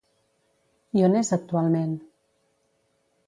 I 0.99 1.03
on 1.07 1.17
és 1.19 1.29
actualment? 1.37 1.93